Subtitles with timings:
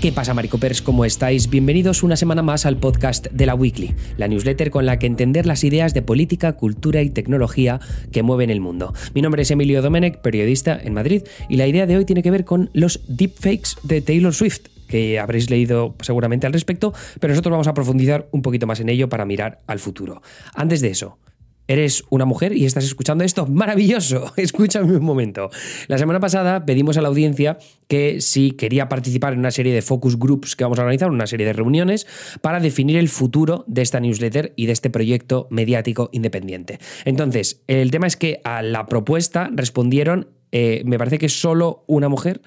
[0.00, 0.80] ¿Qué pasa, Maricopers?
[0.80, 1.50] ¿Cómo estáis?
[1.50, 5.44] Bienvenidos una semana más al podcast de la Weekly, la newsletter con la que entender
[5.44, 7.80] las ideas de política, cultura y tecnología
[8.12, 8.94] que mueven el mundo.
[9.12, 12.30] Mi nombre es Emilio Domenech, periodista en Madrid, y la idea de hoy tiene que
[12.30, 17.50] ver con los deepfakes de Taylor Swift que habréis leído seguramente al respecto, pero nosotros
[17.50, 20.22] vamos a profundizar un poquito más en ello para mirar al futuro.
[20.54, 21.18] Antes de eso,
[21.68, 24.32] eres una mujer y estás escuchando esto, maravilloso.
[24.36, 25.50] Escúchame un momento.
[25.86, 29.82] La semana pasada pedimos a la audiencia que si quería participar en una serie de
[29.82, 32.06] focus groups que vamos a organizar, una serie de reuniones,
[32.40, 36.78] para definir el futuro de esta newsletter y de este proyecto mediático independiente.
[37.04, 42.08] Entonces, el tema es que a la propuesta respondieron eh, me parece que solo una
[42.08, 42.40] mujer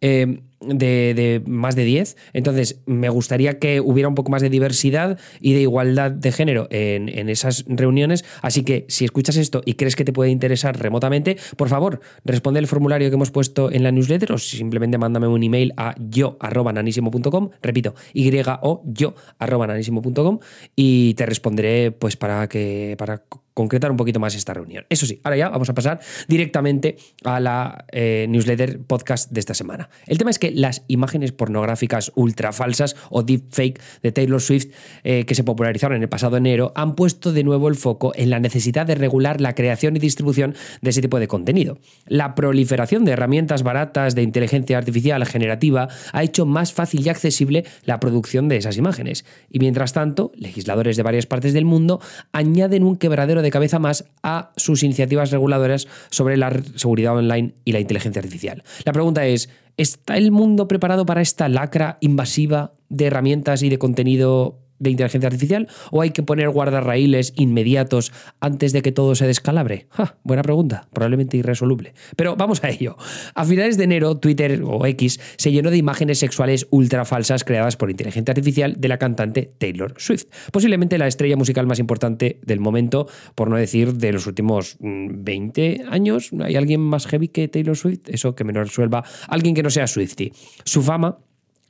[0.00, 2.16] eh, de, más de 10.
[2.32, 6.68] Entonces, me gustaría que hubiera un poco más de diversidad y de igualdad de género
[6.70, 8.24] en, esas reuniones.
[8.42, 12.60] Así que, si escuchas esto y crees que te puede interesar remotamente, por favor, responde
[12.60, 17.50] el formulario que hemos puesto en la newsletter o simplemente mándame un email a yo.nanísimo.com.
[17.62, 18.28] Repito, y
[18.62, 20.38] o yo.nanísimo.com
[20.76, 23.24] y te responderé pues para que para
[23.58, 24.86] concretar un poquito más esta reunión.
[24.88, 27.47] Eso sí, ahora ya vamos a pasar directamente a la
[27.92, 29.88] eh, newsletter podcast de esta semana.
[30.06, 34.66] El tema es que las imágenes pornográficas ultra falsas o deepfake de Taylor Swift
[35.04, 38.30] eh, que se popularizaron en el pasado enero han puesto de nuevo el foco en
[38.30, 41.78] la necesidad de regular la creación y distribución de ese tipo de contenido.
[42.06, 47.64] La proliferación de herramientas baratas de inteligencia artificial generativa ha hecho más fácil y accesible
[47.84, 49.24] la producción de esas imágenes.
[49.50, 52.00] Y mientras tanto, legisladores de varias partes del mundo
[52.32, 57.72] añaden un quebradero de cabeza más a sus iniciativas reguladoras sobre la seguridad online y
[57.72, 58.62] la inteligencia artificial.
[58.84, 63.78] La pregunta es, ¿está el mundo preparado para esta lacra invasiva de herramientas y de
[63.78, 69.26] contenido de inteligencia artificial o hay que poner guardarraíles inmediatos antes de que todo se
[69.26, 69.86] descalabre?
[70.24, 71.94] buena pregunta, probablemente irresoluble.
[72.16, 72.96] Pero vamos a ello.
[73.34, 77.76] A finales de enero, Twitter o X se llenó de imágenes sexuales ultra falsas creadas
[77.76, 82.60] por inteligencia artificial de la cantante Taylor Swift, posiblemente la estrella musical más importante del
[82.60, 86.30] momento, por no decir de los últimos 20 mm, años.
[86.42, 88.08] ¿Hay alguien más heavy que Taylor Swift?
[88.08, 90.32] Eso que me lo resuelva alguien que no sea Swifty.
[90.64, 91.18] Su fama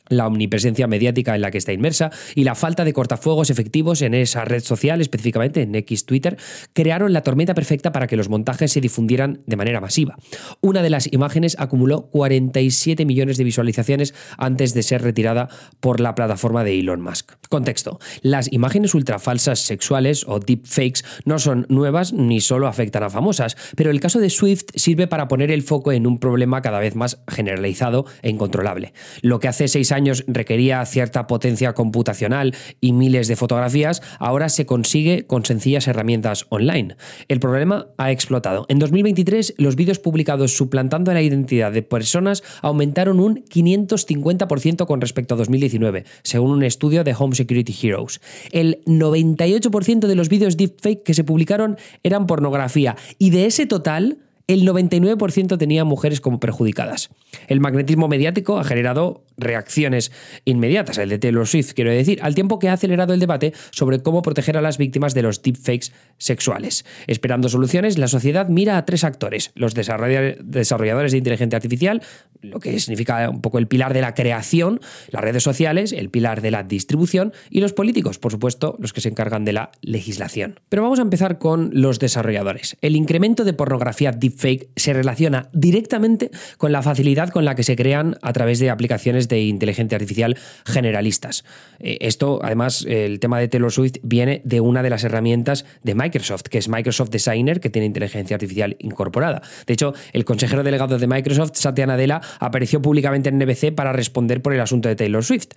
[0.09, 4.15] la omnipresencia mediática en la que está inmersa y la falta de cortafuegos efectivos en
[4.15, 6.37] esa red social, específicamente en X Twitter,
[6.73, 10.17] crearon la tormenta perfecta para que los montajes se difundieran de manera masiva.
[10.61, 15.49] Una de las imágenes acumuló 47 millones de visualizaciones antes de ser retirada
[15.81, 17.33] por la plataforma de Elon Musk.
[17.49, 17.99] Contexto.
[18.23, 23.91] Las imágenes ultrafalsas sexuales o deepfakes no son nuevas ni solo afectan a famosas, pero
[23.91, 27.23] el caso de Swift sirve para poner el foco en un problema cada vez más
[27.29, 28.93] generalizado e incontrolable.
[29.23, 34.67] Lo que hace seis años requería cierta potencia computacional y miles de fotografías, ahora se
[34.67, 36.97] consigue con sencillas herramientas online.
[37.29, 38.67] El problema ha explotado.
[38.69, 45.35] En 2023, los vídeos publicados suplantando la identidad de personas aumentaron un 550% con respecto
[45.35, 48.21] a 2019, según un estudio de Home Security Heroes.
[48.53, 54.19] El 98% de los vídeos deepfake que se publicaron eran pornografía y de ese total,
[54.47, 57.11] el 99% tenía mujeres como perjudicadas.
[57.49, 60.13] El magnetismo mediático ha generado reacciones
[60.45, 64.01] inmediatas, el de Taylor Swift, quiero decir, al tiempo que ha acelerado el debate sobre
[64.01, 66.85] cómo proteger a las víctimas de los deepfakes sexuales.
[67.07, 72.03] Esperando soluciones, la sociedad mira a tres actores, los desarrolladores de inteligencia artificial,
[72.41, 76.41] lo que significa un poco el pilar de la creación, las redes sociales, el pilar
[76.41, 80.61] de la distribución y los políticos, por supuesto, los que se encargan de la legislación.
[80.69, 82.77] Pero vamos a empezar con los desarrolladores.
[82.81, 87.77] El incremento de pornografía deepfake se relaciona directamente con la facilidad con la que se
[87.77, 91.45] crean a través de aplicaciones de inteligencia artificial generalistas.
[91.81, 95.95] Eh, esto, además, el tema de Taylor Swift viene de una de las herramientas de
[95.95, 99.43] Microsoft, que es Microsoft Designer, que tiene inteligencia artificial incorporada.
[99.67, 104.43] De hecho, el consejero delegado de Microsoft, Satya Nadella, apareció públicamente en NBC para responder
[104.43, 105.49] por el asunto de Taylor Swift.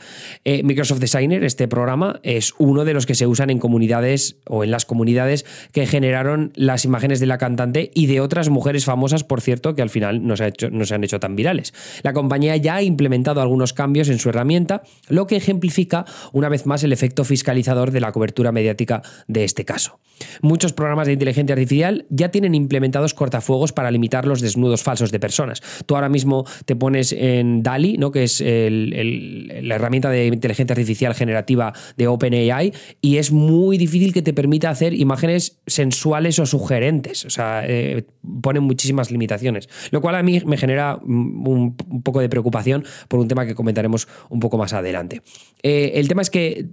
[0.46, 4.64] Eh, Microsoft Designer, este programa, es uno de los que se usan en comunidades o
[4.64, 9.24] en las comunidades que generaron las imágenes de la cantante y de otras mujeres famosas,
[9.24, 11.74] por cierto, que al final no se, no se han hecho tan virales.
[12.04, 16.66] La compañía ya ha implementado algunos cambios en su herramienta, lo que ejemplifica una vez
[16.66, 20.00] más el efecto fiscalizador de la cobertura mediática de este caso.
[20.42, 25.20] Muchos programas de inteligencia artificial ya tienen implementados cortafuegos para limitar los desnudos falsos de
[25.20, 25.62] personas.
[25.86, 28.12] Tú ahora mismo te pones en DALI, ¿no?
[28.12, 34.22] que es la herramienta de inteligencia artificial generativa de OpenAI, y es muy difícil que
[34.22, 37.26] te permita hacer imágenes sensuales o sugerentes.
[37.26, 38.06] O sea, eh,
[38.42, 39.70] ponen muchísimas limitaciones.
[39.92, 44.08] Lo cual a mí me genera un, poco de preocupación por un tema que comentaremos
[44.30, 45.22] un poco más adelante.
[45.64, 46.68] Eh, el tema es que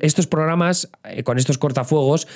[0.00, 2.26] estos programas, eh, con estos cortafuegos,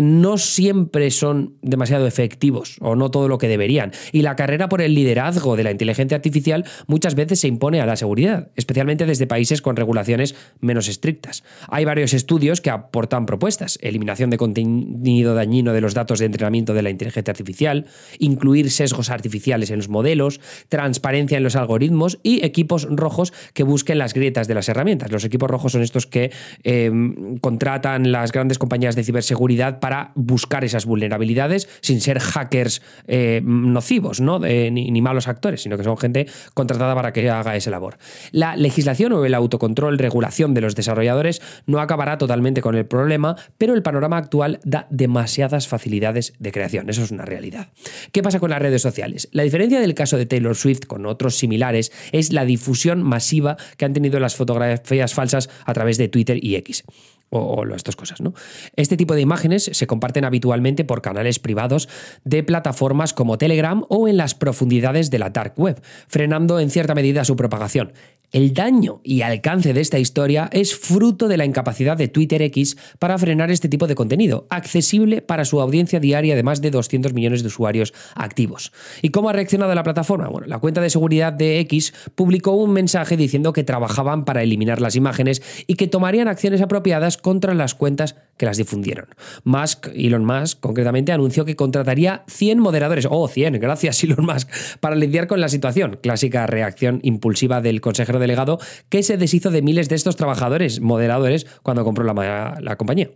[0.00, 3.92] no siempre son demasiado efectivos o no todo lo que deberían.
[4.12, 7.86] Y la carrera por el liderazgo de la inteligencia artificial muchas veces se impone a
[7.86, 11.42] la seguridad, especialmente desde países con regulaciones menos estrictas.
[11.68, 16.74] Hay varios estudios que aportan propuestas, eliminación de contenido dañino de los datos de entrenamiento
[16.74, 17.86] de la inteligencia artificial,
[18.18, 23.98] incluir sesgos artificiales en los modelos, transparencia en los algoritmos y equipos rojos que busquen
[23.98, 25.10] las grietas de las herramientas.
[25.10, 26.30] Los equipos rojos son estos que
[26.62, 33.40] em, contratan las grandes compañías de ciberseguridad para buscar esas vulnerabilidades sin ser hackers eh,
[33.44, 34.38] nocivos, ¿no?
[34.38, 37.98] ni, malos actores, sino que son gente contratada para que haga esa labor.
[38.30, 43.36] La legislación o el autocontrol, regulación de los desarrolladores no acabará totalmente con el problema,
[43.58, 46.88] pero el panorama actual da demasiadas facilidades de creación.
[46.88, 47.68] Eso es una realidad.
[48.12, 49.28] ¿Qué pasa con las redes sociales?
[49.32, 53.84] La diferencia del caso de Taylor Swift con otros similares es la difusión masiva que
[53.84, 56.84] han tenido las fotografías falsas a través de Twitter y X
[57.32, 58.20] o, estas cosas.
[58.20, 58.34] ¿no?
[58.76, 61.88] Este tipo de imágenes se comparten habitualmente por canales privados
[62.24, 66.94] de plataformas como Telegram o en las profundidades de la dark web, frenando en cierta
[66.94, 67.92] medida su propagación.
[68.32, 72.78] El daño y alcance de esta historia es fruto de la incapacidad de Twitter X
[72.98, 77.12] para frenar este tipo de contenido, accesible para su audiencia diaria de más de 200
[77.12, 78.72] millones de usuarios activos.
[79.02, 80.28] ¿Y cómo ha reaccionado la plataforma?
[80.28, 84.80] Bueno, la cuenta de seguridad de X publicó un mensaje diciendo que trabajaban para eliminar
[84.80, 89.06] las imágenes y que tomarían acciones apropiadas contra las cuentas que las difundieron.
[89.44, 94.48] Musk, Elon Musk, concretamente, anunció que contrataría 100 moderadores, oh, 100, gracias Elon Musk,
[94.80, 95.98] para lidiar con la situación.
[96.02, 98.58] Clásica reacción impulsiva del consejero delegado
[98.88, 103.10] que se deshizo de miles de estos trabajadores, moderadores, cuando compró la, la compañía.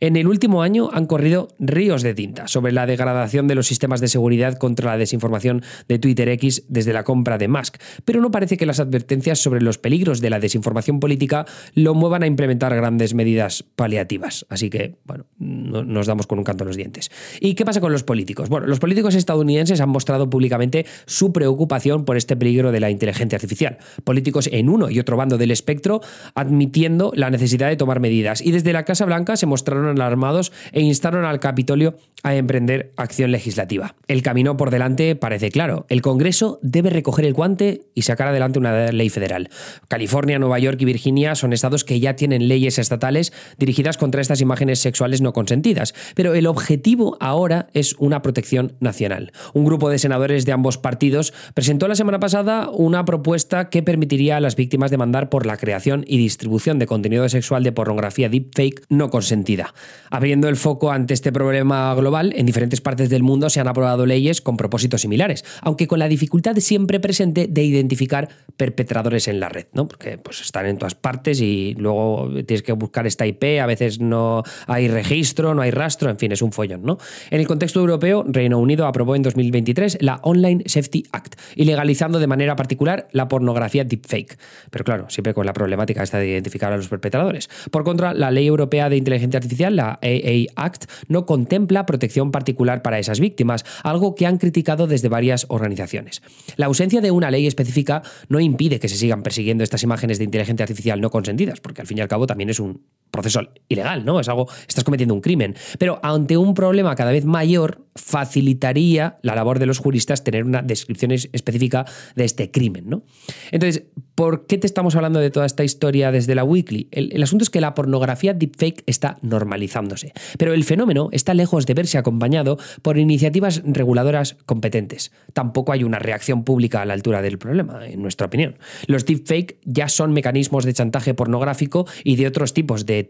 [0.00, 4.00] En el último año han corrido ríos de tinta sobre la degradación de los sistemas
[4.00, 8.30] de seguridad contra la desinformación de Twitter X desde la compra de Musk, pero no
[8.30, 12.74] parece que las advertencias sobre los peligros de la desinformación política lo muevan a implementar
[12.74, 14.46] grandes medidas paliativas.
[14.54, 17.10] Así que, bueno, nos damos con un canto en los dientes.
[17.40, 18.48] ¿Y qué pasa con los políticos?
[18.48, 23.36] Bueno, los políticos estadounidenses han mostrado públicamente su preocupación por este peligro de la inteligencia
[23.36, 23.78] artificial.
[24.04, 26.00] Políticos en uno y otro bando del espectro
[26.36, 28.40] admitiendo la necesidad de tomar medidas.
[28.40, 33.32] Y desde la Casa Blanca se mostraron alarmados e instaron al Capitolio a emprender acción
[33.32, 33.96] legislativa.
[34.06, 35.84] El camino por delante parece claro.
[35.88, 39.50] El Congreso debe recoger el guante y sacar adelante una ley federal.
[39.88, 44.40] California, Nueva York y Virginia son estados que ya tienen leyes estatales dirigidas contra estas
[44.44, 49.32] imágenes sexuales no consentidas, pero el objetivo ahora es una protección nacional.
[49.52, 54.36] Un grupo de senadores de ambos partidos presentó la semana pasada una propuesta que permitiría
[54.36, 58.84] a las víctimas demandar por la creación y distribución de contenido sexual de pornografía deepfake
[58.88, 59.74] no consentida
[60.10, 64.06] Abriendo el foco ante este problema global, en diferentes partes del mundo se han aprobado
[64.06, 69.48] leyes con propósitos similares, aunque con la dificultad siempre presente de identificar perpetradores en la
[69.48, 69.88] red, ¿no?
[69.88, 74.00] Porque pues, están en todas partes y luego tienes que buscar esta IP, a veces
[74.00, 76.98] no hay registro, no hay rastro, en fin, es un follón, ¿no?
[77.30, 82.26] En el contexto europeo, Reino Unido aprobó en 2023 la Online Safety Act, ilegalizando de
[82.26, 84.38] manera particular la pornografía deepfake.
[84.70, 87.48] Pero claro, siempre con la problemática esta de identificar a los perpetradores.
[87.70, 92.82] Por contra, la Ley Europea de Inteligencia artificial, la AA Act, no contempla protección particular
[92.82, 96.22] para esas víctimas, algo que han criticado desde varias organizaciones.
[96.56, 100.24] La ausencia de una ley específica no impide que se sigan persiguiendo estas imágenes de
[100.24, 102.82] inteligencia artificial no consentidas, porque al fin y al cabo también es un
[103.14, 104.18] proceso ilegal, ¿no?
[104.18, 105.54] Es algo, estás cometiendo un crimen.
[105.78, 110.62] Pero ante un problema cada vez mayor, facilitaría la labor de los juristas tener una
[110.62, 113.04] descripción específica de este crimen, ¿no?
[113.52, 113.84] Entonces,
[114.16, 116.88] ¿por qué te estamos hablando de toda esta historia desde la Weekly?
[116.90, 121.66] El, el asunto es que la pornografía deepfake está normalizándose, pero el fenómeno está lejos
[121.66, 125.12] de verse acompañado por iniciativas reguladoras competentes.
[125.32, 128.56] Tampoco hay una reacción pública a la altura del problema, en nuestra opinión.
[128.88, 133.03] Los deepfake ya son mecanismos de chantaje pornográfico y de otros tipos de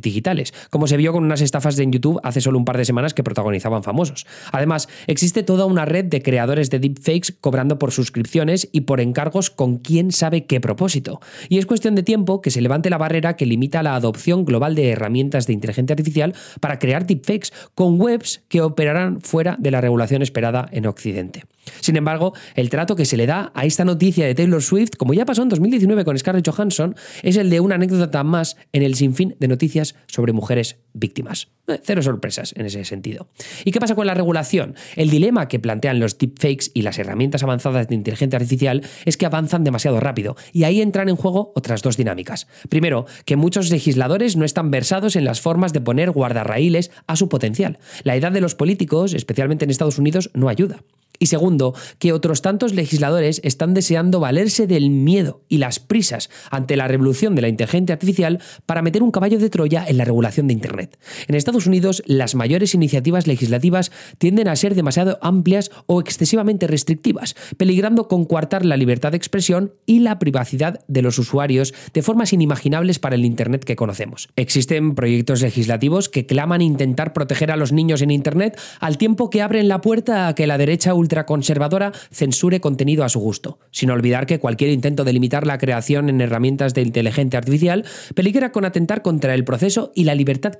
[0.00, 3.14] digitales, como se vio con unas estafas en YouTube hace solo un par de semanas
[3.14, 4.26] que protagonizaban famosos.
[4.52, 9.50] Además, existe toda una red de creadores de deepfakes cobrando por suscripciones y por encargos
[9.50, 11.20] con quién sabe qué propósito.
[11.48, 14.74] Y es cuestión de tiempo que se levante la barrera que limita la adopción global
[14.74, 19.80] de herramientas de inteligencia artificial para crear deepfakes con webs que operarán fuera de la
[19.80, 21.44] regulación esperada en Occidente.
[21.80, 25.14] Sin embargo, el trato que se le da a esta noticia de Taylor Swift, como
[25.14, 28.94] ya pasó en 2019 con Scarlett Johansson, es el de una anécdota más en el
[28.94, 31.48] sinfín de noticias sobre mujeres víctimas.
[31.82, 33.28] Cero sorpresas en ese sentido.
[33.64, 34.74] ¿Y qué pasa con la regulación?
[34.94, 39.26] El dilema que plantean los deepfakes y las herramientas avanzadas de inteligencia artificial es que
[39.26, 42.46] avanzan demasiado rápido, y ahí entran en juego otras dos dinámicas.
[42.68, 47.28] Primero, que muchos legisladores no están versados en las formas de poner guardarraíles a su
[47.28, 47.78] potencial.
[48.04, 50.82] La edad de los políticos, especialmente en Estados Unidos, no ayuda.
[51.18, 56.76] Y segundo, que otros tantos legisladores están deseando valerse del miedo y las prisas ante
[56.76, 60.46] la revolución de la inteligencia artificial para meter un caballo de Troya en la regulación
[60.46, 60.85] de Internet.
[61.28, 67.34] En Estados Unidos, las mayores iniciativas legislativas tienden a ser demasiado amplias o excesivamente restrictivas,
[67.56, 72.32] peligrando con coartar la libertad de expresión y la privacidad de los usuarios de formas
[72.32, 74.28] inimaginables para el Internet que conocemos.
[74.36, 79.42] Existen proyectos legislativos que claman intentar proteger a los niños en Internet al tiempo que
[79.42, 84.26] abren la puerta a que la derecha ultraconservadora censure contenido a su gusto, sin olvidar
[84.26, 89.02] que cualquier intento de limitar la creación en herramientas de inteligencia artificial peligra con atentar
[89.02, 90.54] contra el proceso y la libertad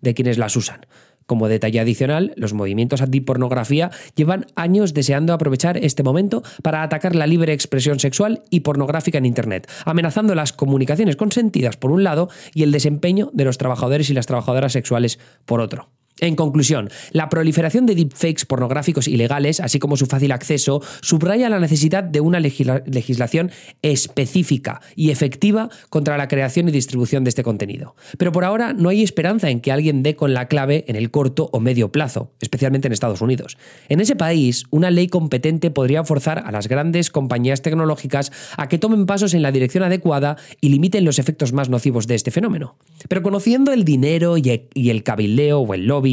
[0.00, 0.86] de quienes las usan.
[1.28, 7.26] Como detalle adicional, los movimientos antipornografía llevan años deseando aprovechar este momento para atacar la
[7.26, 12.62] libre expresión sexual y pornográfica en Internet, amenazando las comunicaciones consentidas por un lado y
[12.62, 15.90] el desempeño de los trabajadores y las trabajadoras sexuales por otro.
[16.20, 21.60] En conclusión, la proliferación de deepfakes pornográficos ilegales, así como su fácil acceso, subraya la
[21.60, 23.50] necesidad de una legislación
[23.82, 27.94] específica y efectiva contra la creación y distribución de este contenido.
[28.16, 31.10] Pero por ahora no hay esperanza en que alguien dé con la clave en el
[31.10, 33.56] corto o medio plazo, especialmente en Estados Unidos.
[33.88, 38.78] En ese país, una ley competente podría forzar a las grandes compañías tecnológicas a que
[38.78, 42.76] tomen pasos en la dirección adecuada y limiten los efectos más nocivos de este fenómeno.
[43.08, 46.07] Pero conociendo el dinero y el cabildeo o el lobby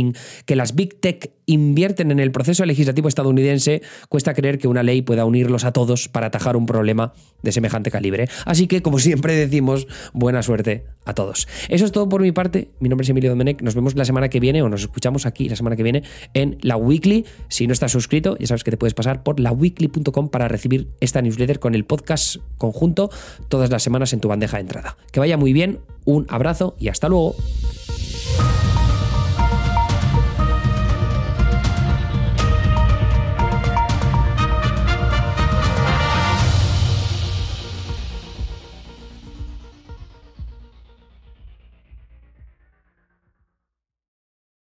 [0.45, 5.01] que las Big Tech invierten en el proceso legislativo estadounidense, cuesta creer que una ley
[5.01, 8.27] pueda unirlos a todos para atajar un problema de semejante calibre.
[8.45, 11.47] Así que, como siempre decimos, buena suerte a todos.
[11.69, 12.69] Eso es todo por mi parte.
[12.79, 13.61] Mi nombre es Emilio Domenech.
[13.61, 16.57] Nos vemos la semana que viene o nos escuchamos aquí la semana que viene en
[16.61, 17.25] la Weekly.
[17.47, 21.21] Si no estás suscrito, ya sabes que te puedes pasar por laweekly.com para recibir esta
[21.21, 23.09] newsletter con el podcast conjunto
[23.49, 24.97] todas las semanas en tu bandeja de entrada.
[25.11, 27.35] Que vaya muy bien, un abrazo y hasta luego.